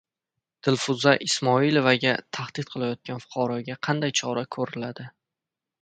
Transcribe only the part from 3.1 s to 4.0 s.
fuqaroga